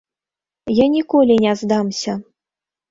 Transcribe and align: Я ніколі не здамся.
Я 0.77 0.85
ніколі 0.95 1.39
не 1.47 1.53
здамся. 1.61 2.21